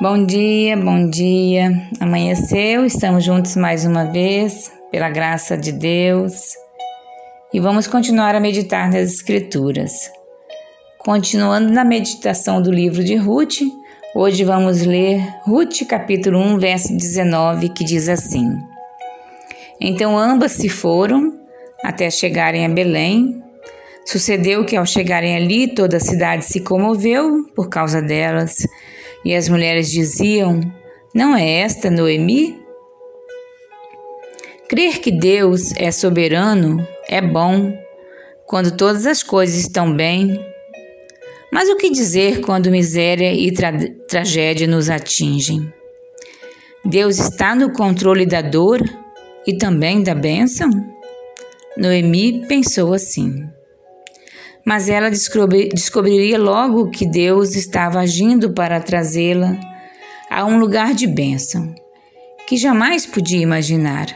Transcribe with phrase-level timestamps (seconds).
[0.00, 1.70] Bom dia, bom dia.
[2.00, 6.56] Amanheceu, estamos juntos mais uma vez, pela graça de Deus.
[7.52, 9.92] E vamos continuar a meditar nas Escrituras.
[10.98, 13.60] Continuando na meditação do livro de Ruth,
[14.16, 18.50] hoje vamos ler Ruth capítulo 1, verso 19, que diz assim:
[19.80, 21.38] Então ambas se foram
[21.84, 23.40] até chegarem a Belém.
[24.04, 28.56] Sucedeu que ao chegarem ali, toda a cidade se comoveu por causa delas
[29.24, 30.60] e as mulheres diziam:
[31.14, 32.62] Não é esta Noemi?
[34.68, 37.76] Crer que Deus é soberano é bom
[38.46, 40.44] quando todas as coisas estão bem.
[41.52, 43.72] Mas o que dizer quando miséria e tra
[44.08, 45.72] tragédia nos atingem?
[46.84, 48.80] Deus está no controle da dor
[49.46, 50.68] e também da bênção?
[51.76, 53.53] Noemi pensou assim
[54.64, 59.58] mas ela descobri descobriria logo que Deus estava agindo para trazê-la
[60.30, 61.74] a um lugar de bênção
[62.46, 64.06] que jamais podia imaginar.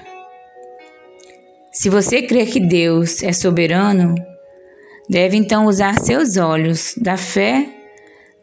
[1.72, 4.14] Se você crê que Deus é soberano,
[5.08, 7.68] deve então usar seus olhos da fé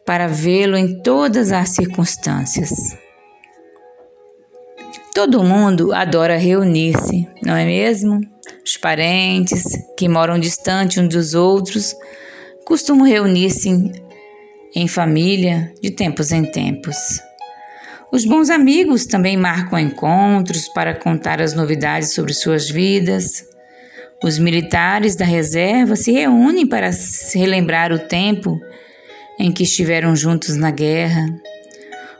[0.04, 2.70] para vê-lo em todas as circunstâncias.
[5.14, 8.20] Todo mundo adora reunir-se, não é mesmo?
[8.76, 9.64] Os parentes,
[9.96, 11.96] que moram distante uns dos outros,
[12.66, 13.70] costumam reunir-se
[14.74, 16.94] em família de tempos em tempos.
[18.12, 23.46] Os bons amigos também marcam encontros para contar as novidades sobre suas vidas.
[24.22, 26.90] Os militares da reserva se reúnem para
[27.34, 28.60] relembrar o tempo
[29.38, 31.24] em que estiveram juntos na guerra.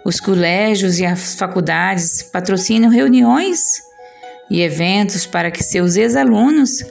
[0.07, 3.85] Os colégios e as faculdades patrocinam reuniões
[4.51, 6.85] e eventos para que seus ex-alunos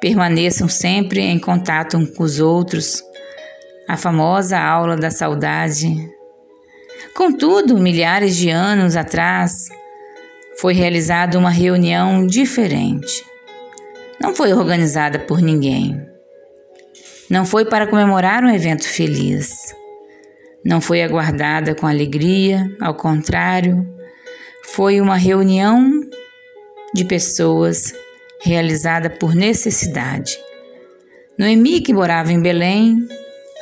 [0.00, 3.02] permaneçam sempre em contato com os outros,
[3.88, 5.88] a famosa aula da saudade.
[7.14, 9.68] Contudo, milhares de anos atrás,
[10.60, 13.24] foi realizada uma reunião diferente.
[14.20, 16.00] Não foi organizada por ninguém.
[17.30, 19.74] Não foi para comemorar um evento feliz.
[20.64, 23.86] Não foi aguardada com alegria, ao contrário,
[24.64, 25.97] foi uma reunião
[26.94, 27.94] de pessoas
[28.40, 30.38] realizada por necessidade.
[31.38, 33.06] Noemi, que morava em Belém,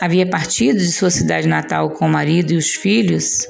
[0.00, 3.47] havia partido de sua cidade natal com o marido e os filhos,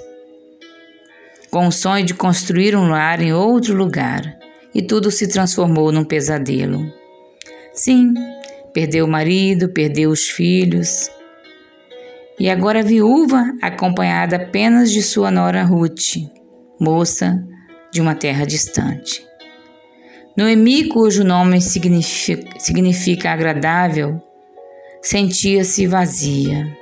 [1.50, 4.22] com o sonho de construir um lar em outro lugar,
[4.74, 6.92] e tudo se transformou num pesadelo.
[7.72, 8.14] Sim,
[8.72, 11.10] perdeu o marido, perdeu os filhos,
[12.38, 16.16] e agora viúva, acompanhada apenas de sua nora Ruth,
[16.78, 17.42] moça
[17.90, 19.25] de uma terra distante.
[20.36, 24.20] Noemi, cujo nome significa, significa agradável,
[25.00, 26.76] sentia-se vazia.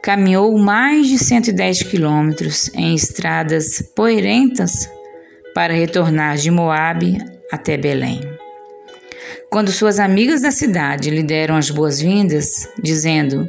[0.00, 4.88] Caminhou mais de 110 quilômetros em estradas poeirentas
[5.52, 7.18] para retornar de Moabe
[7.50, 8.20] até Belém.
[9.50, 13.48] Quando suas amigas da cidade lhe deram as boas-vindas, dizendo: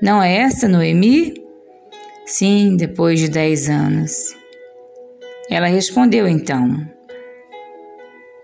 [0.00, 1.34] Não é esta Noemi?
[2.24, 4.34] Sim, depois de dez anos.
[5.50, 6.96] Ela respondeu então: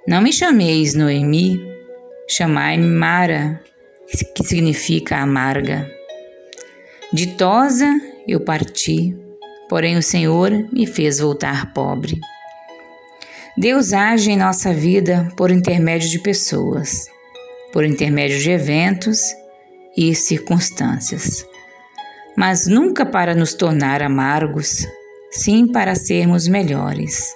[0.06, 1.58] não me chameis Noemi,
[2.28, 3.62] chamai-me Mara,
[4.34, 5.90] que significa amarga.
[7.10, 7.88] Ditosa
[8.28, 9.16] eu parti,
[9.68, 12.20] porém o Senhor me fez voltar pobre.
[13.56, 17.06] Deus age em nossa vida por intermédio de pessoas,
[17.72, 19.20] por intermédio de eventos
[19.96, 21.46] e circunstâncias,
[22.36, 24.86] mas nunca para nos tornar amargos,
[25.30, 27.32] sim para sermos melhores.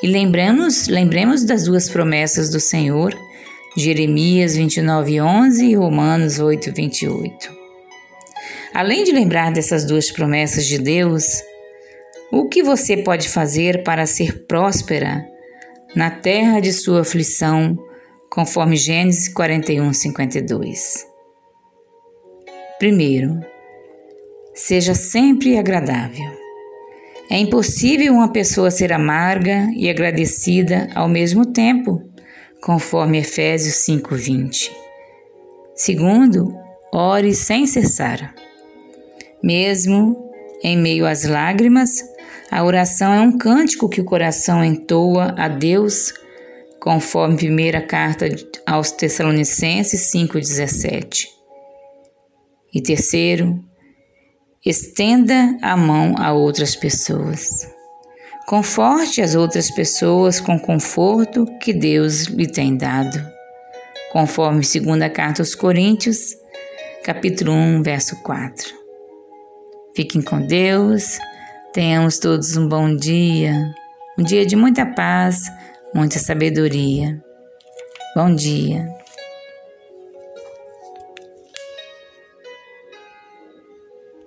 [0.00, 3.12] E lembramos, lembremos das duas promessas do Senhor,
[3.76, 7.50] Jeremias 29:11 e Romanos 8:28.
[8.72, 11.42] Além de lembrar dessas duas promessas de Deus,
[12.30, 15.26] o que você pode fazer para ser próspera
[15.96, 17.76] na terra de sua aflição,
[18.30, 21.04] conforme Gênesis 41:52?
[22.78, 23.40] Primeiro,
[24.54, 26.47] seja sempre agradável.
[27.30, 32.02] É impossível uma pessoa ser amarga e agradecida ao mesmo tempo,
[32.62, 34.72] conforme Efésios 5:20.
[35.74, 36.56] Segundo,
[36.92, 38.34] ore sem cessar.
[39.42, 40.32] Mesmo
[40.64, 42.02] em meio às lágrimas,
[42.50, 46.14] a oração é um cântico que o coração entoa a Deus,
[46.80, 48.26] conforme primeira carta
[48.66, 51.28] aos Tessalonicenses 5:17.
[52.72, 53.62] E terceiro,
[54.68, 57.66] Estenda a mão a outras pessoas.
[58.46, 63.18] Conforte as outras pessoas com o conforto que Deus lhe tem dado.
[64.12, 66.36] Conforme 2 carta aos Coríntios,
[67.02, 68.74] capítulo 1, verso 4.
[69.96, 71.16] Fiquem com Deus.
[71.72, 73.54] Tenhamos todos um bom dia,
[74.18, 75.40] um dia de muita paz,
[75.94, 77.18] muita sabedoria.
[78.14, 78.97] Bom dia.